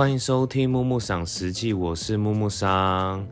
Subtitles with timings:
[0.00, 3.22] 欢迎收听木木赏实际，我是木木桑，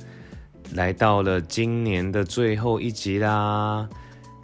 [0.74, 3.88] 来到了今年的最后一集啦。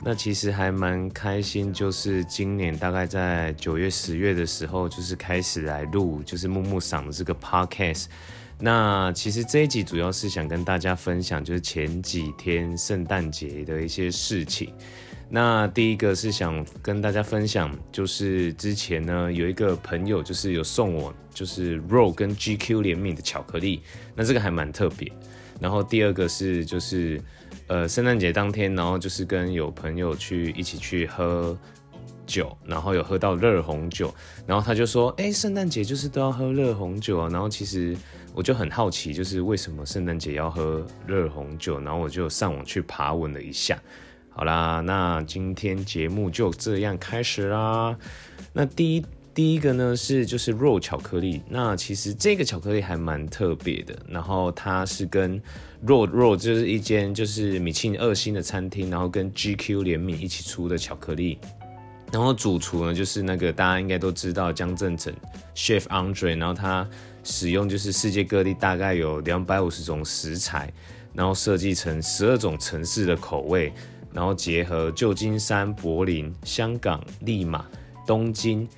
[0.02, 8.06] 那其实还蛮开心，就是今年大概在九月、十月的时候，就是开始来录，就是木木赏的这个 podcast。
[8.58, 14.72] 那其实这一集主要是想跟大家分享，就是前几天圣诞节的一些事情。
[15.28, 23.82] 那第一个是想跟大家分享，就是之前呢有一个朋友就是有送我就是 RO 跟 GQ 联名的巧克力，
[24.14, 25.10] 那这个还蛮特别。
[25.60, 27.20] 然后第二个是就是
[27.66, 31.56] 呃圣诞节当天，然后就是跟有朋友去一起去喝
[32.26, 34.14] 酒，然后有喝到热红酒，
[34.46, 37.28] 然后他就说，哎，圣诞节就是都要喝热红酒啊。
[37.30, 37.96] 然后其实
[38.34, 43.80] 我就很好奇，就是为什么圣诞节要喝热红酒，然后我就上网去爬文了一下。
[44.30, 47.96] 好啦，那今天节目就这样开始啦。
[48.52, 53.96] 那第一第一个呢是就是肉巧克力，那其实这个巧克力还蛮特别的。
[54.08, 55.40] 然后它是跟
[55.82, 61.38] 肉肉就是一间就是米其林二星的餐厅，然后跟 GQ 联名一起出的巧克力。
[62.10, 65.12] 然后主厨呢就是那个大家应该都知道江正成
[65.54, 66.88] Chef Andre，然后他
[67.24, 70.72] 使用就是世界各地大概有两百五十种食材，
[71.12, 73.72] 然后设计成十二种城市的口味。
[74.12, 77.66] 然后结合旧金山、柏林、香港、利马、
[78.06, 78.68] 东京、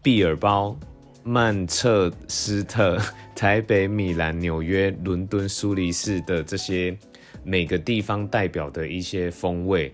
[0.00, 0.78] 毕尔包、
[1.24, 2.96] 曼彻斯特、
[3.34, 6.96] 台北、米兰、纽约、伦敦、苏黎世的这些
[7.42, 9.92] 每个地方代表的一些风味。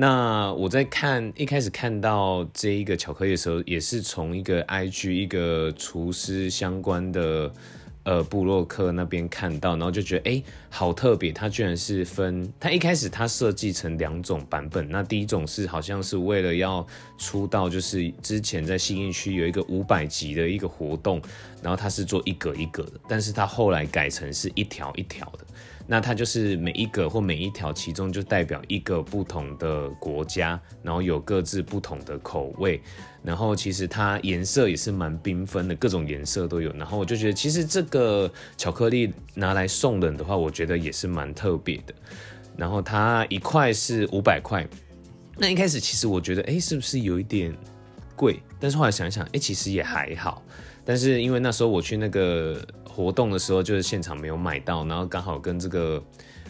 [0.00, 7.52] 那我在看一开始看到这一个巧克力的时候，也是从一个 IG 一个厨师相关的。
[8.04, 21.20] 呃，布洛克那边看到，然后就觉得哎，好特别，它居然是分，它一开始它设计成两种版本，那第一种是好像是为了要出道，就是之前在新义区有一个五百集的一个活动，
[21.62, 25.46] 然后它是做一格一格的，但是它后来改成是一条一条的。
[25.90, 32.78] 那它就是每一个或每一条，其中就代表一个不同的国家，然后有各自不同的口味，
[33.22, 36.70] 然后其实它颜色也是蛮缤纷的，各种颜色都有。
[36.74, 41.94] 然后我就觉得，其实这个巧克力拿来送人的话，我觉得也是蛮特别的。
[42.56, 44.66] 然后它一块是五百块，
[45.36, 47.56] 那一开始其实我觉得，哎，是不是有一点
[48.16, 48.40] 贵？
[48.58, 50.42] 但是后来想想，哎，其实也还好。
[50.84, 52.60] 但是因为那时候我去那个。
[52.98, 56.02] 活动的时候就是现场没有买到，然后刚好跟这个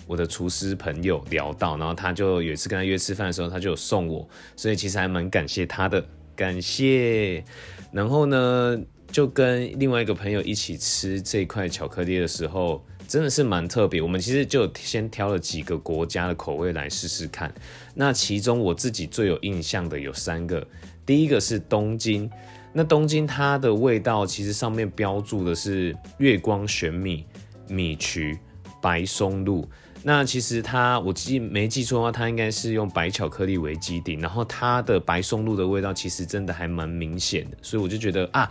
[0.06, 4.26] 我的厨师朋友聊到，然后他就有一次跟他约吃饭的时候，他就有送我，
[4.56, 6.02] 所以其实还蛮感谢他的，
[6.34, 7.44] 感谢。
[7.92, 8.80] 然后呢，
[9.12, 14.02] 就跟另外一个朋友一起吃这块巧克力的时候，真的是蛮特别。
[14.02, 17.52] 我们其实就先挑了几个国家的口味来试试看。
[17.94, 20.64] 那其中我自己最有印象的有三个，
[21.06, 22.30] 第一个是东京。
[22.72, 27.24] 那东京它的味道其实上面标注的是月光玄米、
[27.66, 28.38] 米曲、
[28.80, 29.66] 白松露。
[30.04, 37.56] 那其实它我记没记错的话，它应该是用白巧克力为基底，然后它的白松露的味道其实真的还蛮明显的。
[37.62, 38.48] 所以我就觉得啊，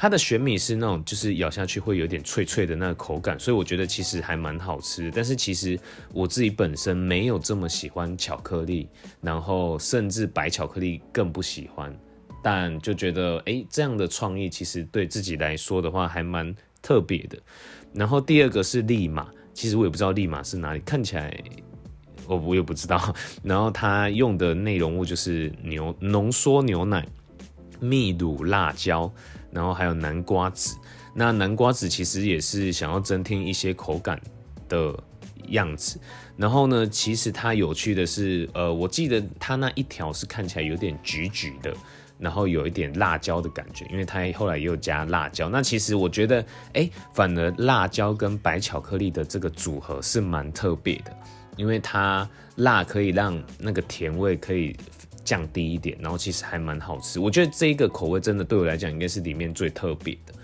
[0.00, 5.12] 它的玄米是那种就是咬下去会有点脆脆的那个口感，所以我觉得其实还蛮好吃。
[5.14, 5.78] 但是其实
[6.10, 8.88] 我自己本身没有这么喜欢巧克力，
[9.20, 11.94] 然后甚至白巧克力更不喜欢。
[12.42, 17.38] 但就觉得，哎，这样的创意其实对自己来说的话还蛮特别的。
[17.92, 21.38] 然后第二个是利马，其实我也不知道利马是哪里，看起来
[22.26, 23.14] 我我也不知道。
[23.42, 27.06] 然后它用的内容物就是牛浓缩牛奶、
[27.78, 29.12] 秘鲁辣椒，
[29.52, 30.76] 然后还有南瓜籽。
[31.14, 34.20] 那南瓜籽其实也是想要增添一些口感
[34.68, 34.94] 的
[35.48, 35.98] 样子。
[36.36, 41.74] 然后呢，其实它有趣的是，呃，我记得它那一条是看起来有点橘橘的。
[42.18, 45.48] 然后有一点辣椒的感觉，因为它后来又加辣椒。
[45.48, 46.44] 那其实我觉得，
[46.74, 51.16] 哎，反而辣椒跟白巧克力的这个组合是蛮特别的，
[51.56, 54.76] 因为它辣可以让那个甜味可以
[55.30, 57.20] 降低一点，然后其实还蛮好吃。
[57.20, 60.34] 我觉得这一个口味真的对我来讲应该是里面最特别的。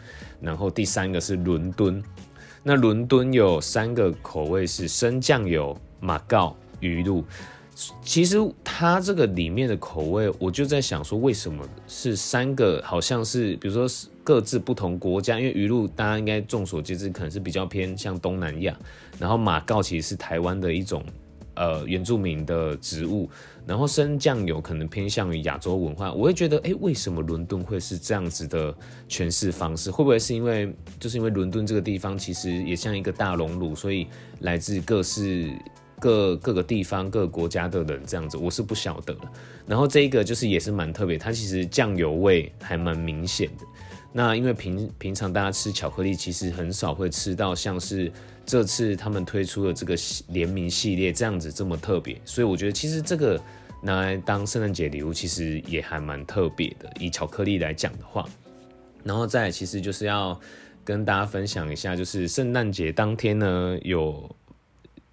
[0.40, 2.00] 然后第三个是伦敦，
[2.62, 7.24] 那伦敦有三个口味是生酱油、马告、鱼露。
[8.00, 12.80] 其实它这个里面的口味，我就在想说，为什么是三个？
[12.84, 18.74] 好像是，比如说各自不同国家，因为鱼露大家应该众所周知，可能是比较偏向东南亚。
[19.18, 21.04] 然后马告其实是台湾的一种
[21.56, 23.28] 呃原住民的植物，
[23.66, 26.12] 然后生酱油可能偏向于亚洲文化。
[26.12, 28.72] 我会觉得，哎，为什么伦敦会是这样子的
[29.08, 29.90] 诠释方式？
[29.90, 34.06] 会不会是因为就是因为伦敦这个地方其实也像一个大熔炉，所以
[34.40, 35.50] 来自各式。
[35.98, 39.16] 各各个地方、各个国家的人这样子，我是不晓得
[39.66, 43.64] 然后这一个就是也是蛮特别，它其实酱油味还蛮明显的。
[44.18, 48.10] 那因为平平常大家吃巧克力，其实很少会吃到像是
[48.46, 49.94] 这次他们推出的这个
[50.28, 53.38] 联名系列这样子这么特别，所以我觉得其实这个
[53.82, 56.90] 拿来当圣诞节礼物，其实也还蛮特别的。
[56.98, 58.26] 以巧克力来讲的话，
[59.04, 60.40] 然后再其实就是要
[60.82, 64.34] 跟大家分享一下，就是圣诞节当天呢，有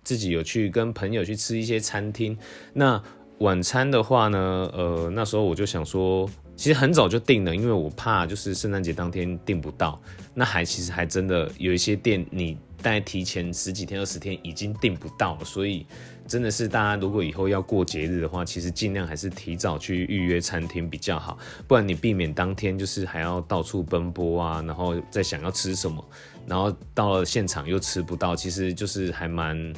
[0.06, 2.38] 自己有去跟朋友去吃一些餐厅。
[2.72, 3.04] 那
[3.40, 4.40] 晚餐的话呢，
[4.72, 6.30] 呃，那时候我就想说。
[6.56, 10.00] 其实很早就定了，因为我怕就是圣诞节当天订不到。
[10.34, 15.86] 那还其实还真的有一些店，你大概提前十几天、二十天已经订不到了，所以
[16.28, 26.04] 真的是大家如果以后要过节日的话，其实尽量还是提早去预约餐厅比较好，不然你避免当天就是还要到处奔波啊，然后再想要吃什么，
[26.48, 29.74] 然后到了现场又吃不到，其实就是还蛮。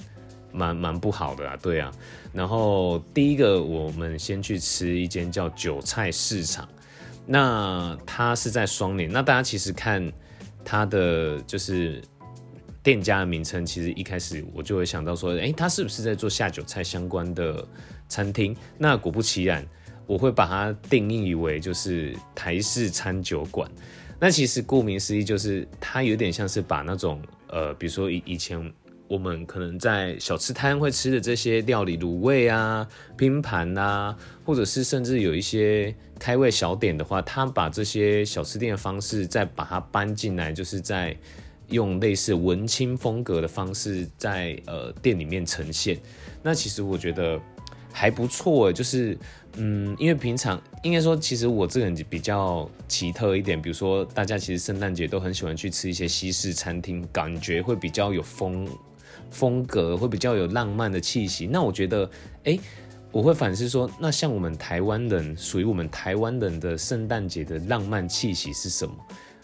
[0.55, 1.91] 蛮蛮不好的啊，对啊。
[2.33, 6.67] 然后第一个，我们先去吃一间叫韭菜市场，
[7.25, 9.11] 那它是在双年。
[9.11, 10.11] 那大家其实看
[10.63, 12.01] 它的就是
[12.81, 17.65] 店家的名称，其实一开始我就会想到说，哎，它是不是在做下酒菜相关的
[18.07, 18.55] 餐厅？
[18.77, 19.65] 那果不其然，
[20.07, 23.69] 我会把它定义为就是台式餐酒馆。
[24.19, 28.73] 那其实顾名思义，就是它有点像是把那种呃，比如说以以前。
[29.07, 41.15] 我们可能在小吃摊会吃的这些料理，卤味啊、拼盘啊，或者是甚至有一些开胃小点的话，他把这些小吃店的方式再把它搬进来，就是在
[41.69, 45.99] 用类似文青风格的方式在呃店里面呈现。
[46.41, 47.39] 那其实我觉得
[47.91, 49.15] 还不错，就是
[49.57, 58.67] 嗯，因为平常应该说，其实我这个人比较奇特一点，比如说大家其实圣诞节都很喜欢去吃一些西式餐厅，感觉会比较有风。
[59.35, 62.09] 风格会比较有浪漫的气息，那我觉得，
[62.45, 62.57] 哎，
[63.11, 68.95] 我会反思说，那像我们台湾人，属于我们台湾人的圣诞节的浪漫气息是什么？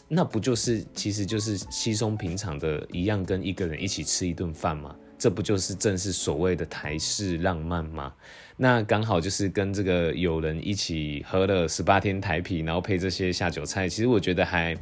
[0.08, 4.96] 那不就是，其实就是稀松平常的一样，跟一个人一起吃一顿饭吗？
[5.18, 8.14] 这不就是正是所谓的台式浪漫吗？
[8.56, 14.74] 那刚好就是跟这个友人一起喝了十八天台啤，然后配这些下酒菜，其实我觉得还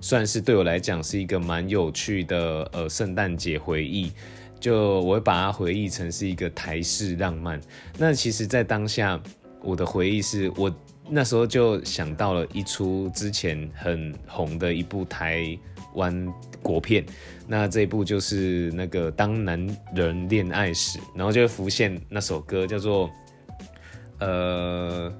[0.00, 4.10] 算是对我来讲是一个蛮有趣的呃圣诞节回忆。
[4.62, 7.60] 就我会把它回忆成是一个台式浪漫。
[7.98, 9.20] 那其实，在当下，
[9.60, 10.72] 我的回忆是我
[11.10, 15.58] 那时候就想到了一出之前很红的一部台
[15.94, 16.32] 湾
[16.62, 17.04] 国片。
[17.48, 19.66] 那这一部就是那个《当男
[19.96, 23.10] 人恋爱时》，然后就会浮现那首歌，叫做
[24.20, 25.12] 呃，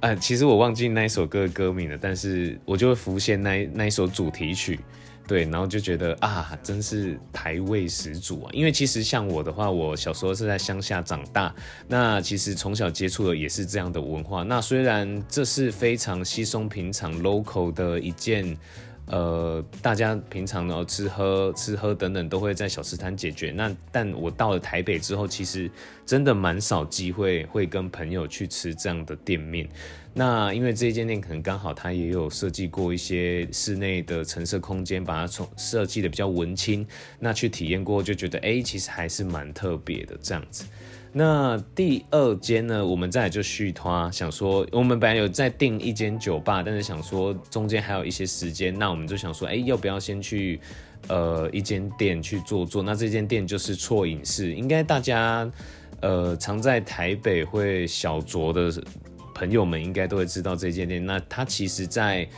[0.00, 4.80] 呃，其实我忘记那一首歌的歌名了，但是我就会浮现那那一首主题曲。
[5.28, 8.50] 对，然后就觉得啊，真是台味十足啊！
[8.52, 11.54] 因为其实像我的话，我小时候是在乡下长大，
[11.86, 14.42] 那其实从小接触的也是这样的文化。
[14.42, 18.58] 那虽然这是非常稀松平常、local 的一件。
[19.10, 23.50] 呃，大家平常呢吃喝吃喝等等都会在小吃摊解决。
[23.50, 25.70] 那但我到了台北之后，其实
[26.04, 29.68] 真的蛮少机会会跟朋友去吃这样的店面。
[30.12, 36.86] 那因为这一间店可能刚好它也有设计过一些室内的陈设空间，把它从设计的比较文青。
[37.18, 40.64] 那去体验过就觉得，哎，其实还是蛮特别的这样子。
[41.10, 50.60] 那第二间呢，我们再就续拖，想说我们本来有在订一间酒吧，但是想说中间还有一些时间，那我们就想说，哎，要不要先去
[51.08, 52.82] 呃一间店去坐坐？
[52.82, 55.50] 那这间店就是错影视，应该大家
[56.02, 58.70] 呃常在台北会小酌的
[59.34, 61.04] 朋友们应该都会知道这间店。
[61.04, 62.28] 那它其实，在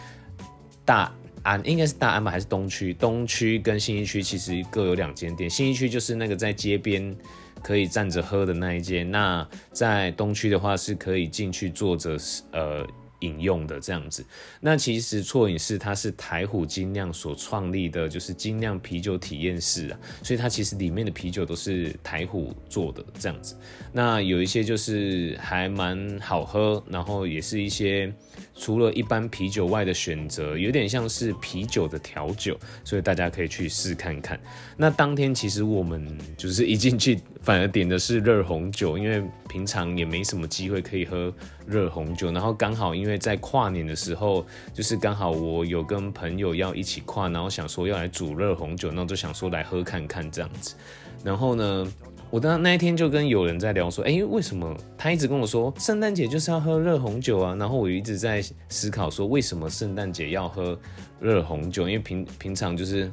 [0.84, 1.12] 大
[1.42, 2.94] 安应该是大安吧，还是东区？
[2.94, 7.16] 东区跟新一区其实各有两间店，新一区就是那个在街边。
[7.62, 12.16] 可以站着喝的那一间，那在东区的话是可以进去坐着
[12.52, 12.86] 呃
[13.20, 14.24] 饮用的这样子。
[14.60, 23.56] 那其实错饮室它是台虎精酿所创立的，就是精酿啤酒体验室啊，所以它其实里面的啤酒都是台虎做的这样子。
[23.92, 28.12] 那有一些就是还蛮好喝，然后也是一些。
[28.54, 34.38] 除了一般啤酒外的选择，有点像是啤酒的调酒，所以大家可以去试看看。
[34.76, 41.32] 那当天其实我们就是一进去，反而点的是热红酒，因为平常也没什么机会可以喝
[41.66, 42.30] 热红酒。
[42.32, 50.76] 然后刚好因为因为在跨年的时候，就是刚好我有跟朋友要一起跨，然后想说要来煮热红酒，那我就想说来喝看看这样子。
[51.24, 51.92] 然后呢？
[52.30, 57.56] 我当那一天就跟有人在聊说，哎，为什么他一直跟我说圣诞节就是要喝热红酒啊？
[57.56, 60.78] 然后我一直在思考说，为什么圣诞节要喝
[61.18, 61.88] 热红酒？
[61.88, 63.10] 因为平平常就是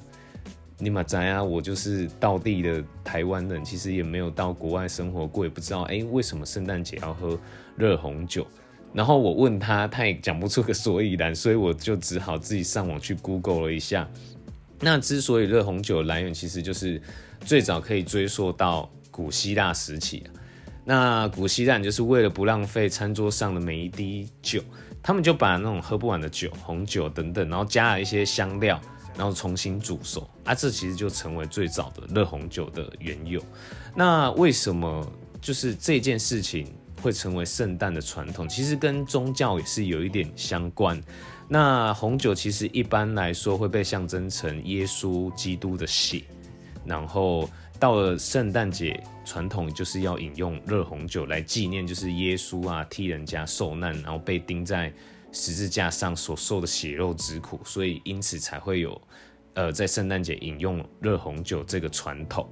[0.77, 7.39] 你马仔啊，我就是道地的台湾人，其实也没有到国外生活过，也不知道哎，为什么圣诞节要喝
[7.75, 8.45] 热红酒？
[8.93, 14.07] 然后我问他，他也讲不出个所以然，所以我就只好自己上网去 Google 了一下。
[14.79, 17.01] 那之所以热红酒来源，其实就是
[17.41, 20.23] 最早可以追溯到古希腊时期
[20.85, 24.63] 那古希腊就是为了不浪费餐桌上的每一滴酒，
[25.03, 28.79] 他们就把那种喝不完的酒、红酒等等，然后加了一些香料，
[29.17, 33.43] 然后重新煮熟啊，这其实就成为最早的热红酒的原由。
[33.95, 35.05] 那为什么
[35.41, 38.47] 就是这件事情会成为圣诞的传统？
[38.47, 41.01] 其实跟宗教也是有一点相关。
[41.47, 46.23] 那红酒其实一般来说会被象征成耶稣基督的血，
[46.85, 47.49] 然后。
[47.79, 54.91] 到了圣诞节，传统就是要饮用热红酒来纪念，就是耶稣啊替人家受难，然后被钉在
[55.31, 58.99] 十字架上所受的血肉之苦，所以因此才会有，
[59.53, 62.49] 呃，在圣诞节饮用热红酒这个传统。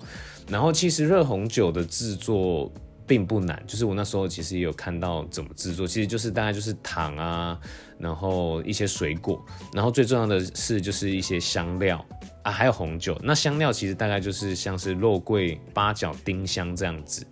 [0.48, 2.72] 然后其实热红酒的制作
[3.08, 7.60] 并不难，就是我那时候其实也有看到怎么制作，其实就是大概就是糖啊，
[7.98, 9.44] 然后一些水果，
[9.74, 12.04] 然后最重要的是就是一些香料。
[12.44, 17.26] 啊，还有红酒，那香料其实大概就是像是肉桂、八角、丁香这样子，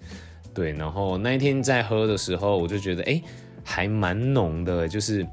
[0.55, 0.71] 对。
[0.71, 3.21] 然后那一天在喝的时候，我就觉得，哎，
[3.63, 5.23] 还蛮浓的，就是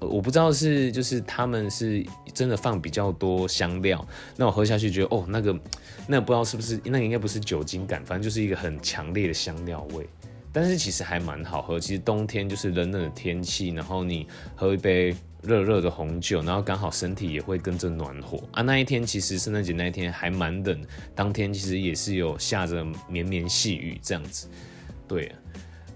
[0.00, 5.58] 我不知道是就是他们是真的放比较多香料，那我喝下去觉得，哦，那个
[6.06, 10.06] 那不知道是不是那个应该不是酒精感，反正就是一个很强烈的香料味，
[10.52, 11.80] 但是其实还蛮好喝。
[11.80, 15.14] 其实冬天就是冷冷的天气，然后你喝一杯。
[15.42, 18.62] 热热的红酒，然后刚好身体也会跟着暖和啊。
[18.62, 20.82] 那一天其实圣诞节那一天还蛮冷，
[21.14, 24.48] 当天其实也是有下着绵绵细雨这样子。
[25.06, 25.30] 对，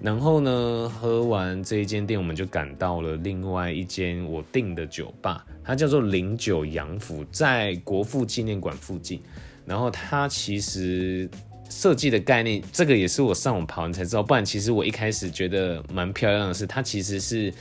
[0.03, 9.21] 然后呢，喝完这一间店，我们就赶到了另外一间我订的酒吧，它叫做零九洋府，在国父纪念馆附近。
[9.67, 11.29] 然后它其实
[11.69, 17.53] 设计的概念，这个也是我上网跑完才知道，不然其实我一开始觉得蛮漂亮的是，它其实是。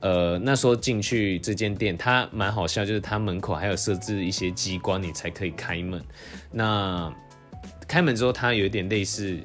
[0.00, 6.00] 呃，那时候进去这间店，它蛮好笑，就是它门口还有设置一些机关，你才可以开门。
[6.52, 7.12] 那
[7.88, 9.36] 开门之后，它有一点类似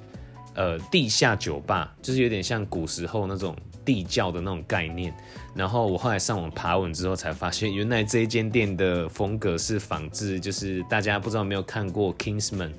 [0.55, 5.13] 呃地下酒吧，就是有点像古时候那种地窖的那种概念。
[5.53, 12.69] 然后我后来上网爬文之后，才发现原来这一间店的风格是仿制，就是大家不知道有没有看过《Kingsman》，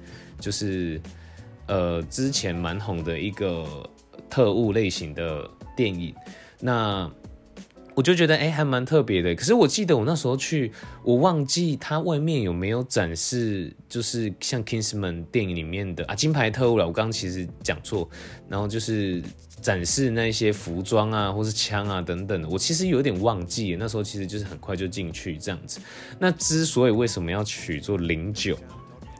[0.40, 1.00] 就是
[1.66, 3.66] 呃之前蛮红的一个
[4.30, 6.14] 特务类型的电影。
[6.60, 7.10] 那
[8.02, 9.32] 我就觉得哎，还蛮特别的。
[9.32, 10.72] 可是我记得我那时候去，
[11.04, 16.84] 我忘记它外面有没有展示，就是像 Kingsman 电影里面的啊金牌特务了。
[16.84, 18.10] 我刚刚其实讲错，
[18.48, 19.22] 然后就是
[19.60, 22.48] 展示那些服装啊，或是枪啊等等的。
[22.48, 25.78] 我其实有点忘记，那时候其实就是很快就进去这样子。
[26.18, 28.58] 那之所以为什么要取做零九，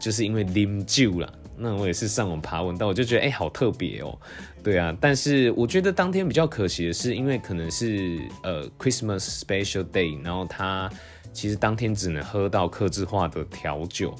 [0.01, 1.33] 就是因为零九了。
[1.57, 4.19] 那我也是上网爬文到，我就觉得哎，好特别哦。
[4.63, 10.89] 对啊，但是我觉得当天比较可惜的是，因为可能是呃 Christmas Special Day，然后他
[11.33, 14.15] 其实当天只能喝到克制化的调酒。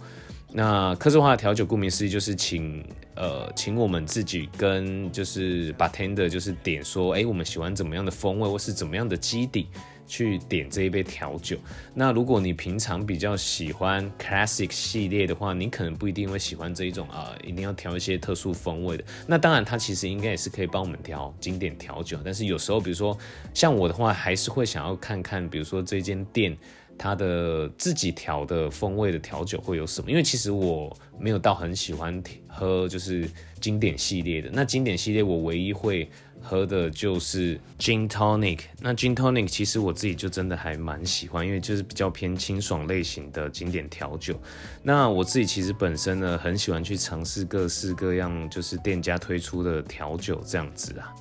[0.53, 2.85] 那克制化的调酒，顾名思义就是请
[3.17, 9.69] 呃请我们自己跟就是 bartender 就是点说，哎，我们喜欢怎么样的风味，或是怎么样的基底。
[10.05, 11.57] 去点这一杯调酒。
[11.95, 19.05] 那如果你平常比较喜欢 classic 系列的话，你可能不一定会喜欢这一种啊，一定要调一些特殊风味的。
[19.27, 22.19] 那当然，它其实应该也是可以帮我们调经典调酒。
[22.23, 23.17] 但是有时候，比如说
[23.55, 26.55] 像我的话，还是会想要看看，比如说这间店
[26.99, 30.11] 它的自己调的风味的调酒会有什么。
[30.11, 33.29] 因为其实我没有到很喜欢调喝就是
[33.61, 34.51] 经典系列的。
[34.53, 36.09] 那经典系列我唯一会。
[36.43, 44.39] 喝的就是 gin tonic，那 gin tonic 其实我自己就真的还蛮喜欢，因为就是比较偏清爽类型的经典调酒。
[44.83, 51.15] 那我自己其实本身呢，很喜欢去尝试各式各样就是店家推出的调酒这样子啊，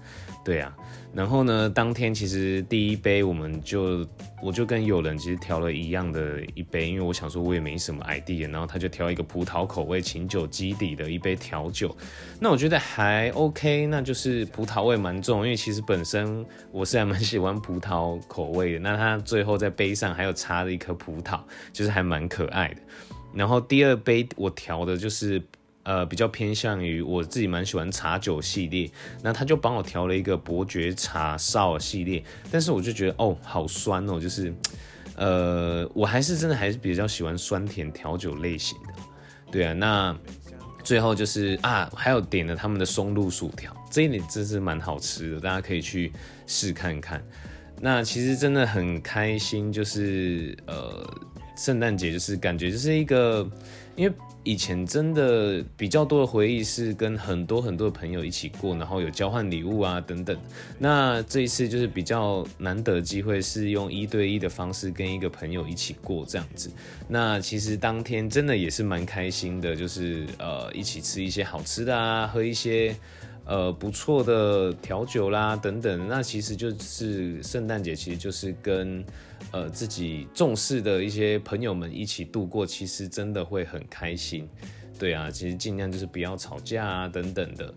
[0.43, 0.75] 对啊。
[1.13, 4.07] 然后呢，当天其实第一杯我们就
[4.41, 11.93] 我就跟友人其实调了一样的一杯，因为我想说我也没什么 idea，然后他就调一个葡萄口味琴酒基底的一杯调酒，
[12.39, 21.39] 那我觉得还 OK，那就是葡萄味蛮重，因为其实本身我是还蛮喜欢葡萄口味的，那他最后在杯上还有插了一颗葡萄，
[21.73, 22.77] 就是还蛮可爱的。
[23.33, 25.41] 然后第二杯我调的就是。
[25.83, 28.87] 呃，比较偏向于我自己蛮喜欢茶酒系列，
[29.23, 34.53] 那他就帮我调了一个伯爵茶少系列，但是我就觉得哦，好酸哦，就是，
[35.15, 38.93] 呃，我还是真的还是比较喜欢酸甜调酒类型的，
[39.51, 40.15] 对啊，那
[40.83, 46.11] 最后就是啊，还有点了他们的松露薯条，这一点真是蛮好吃的，大家可以去
[46.47, 47.21] 试看看。
[47.79, 51.07] 那其实真的很开心，就是呃，
[51.55, 53.47] 圣诞节就是感觉就是一个，
[53.95, 54.15] 因为。
[54.43, 60.35] 以前真的比较多的回忆是跟很多很多的朋友一起过，然后有交换礼物啊等等。
[60.79, 66.71] 那这一次就是比较难得机会，是用一对一的方式跟一个朋友一起过这样子。
[67.07, 72.95] 那其实当天真的也是蛮开心的，就是呃一起吃一些好吃的啊，喝一些
[73.45, 76.07] 呃不错的调酒啦等等。
[76.07, 79.03] 那其实就是圣诞节，其实就是跟。
[79.51, 84.47] 呃，自己重视的一些朋友们一起度过，其实真的会很开心。
[84.97, 87.73] 对啊，其实尽量就是不要吵架啊，等等的。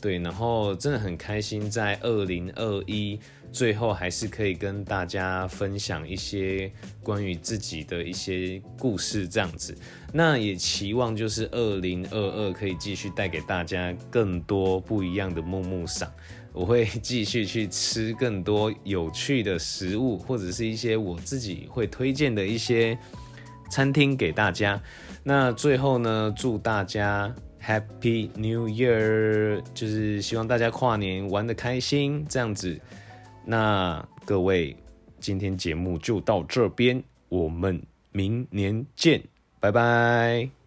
[0.00, 3.18] 对，然后真的很开心，在二零二一
[3.52, 6.72] 最后还是可以跟大家分享一些
[7.02, 9.76] 关于自己的一些故事这样子。
[10.12, 16.10] 那也期望就是二零二二可以继续带给大家更多不一样的木木赏。
[16.52, 22.98] 我会继续去吃更多有趣的食物，或者是一些我自己会推荐的一些
[23.70, 24.80] 餐厅给大家。
[25.22, 32.80] 那最后呢，祝大家 Happy New Year，就是希望大家跨年玩的开心，这样子。
[33.44, 34.74] 那各位，
[35.20, 39.22] 今天节目就到这边，我们明年见，
[39.60, 40.57] 拜拜。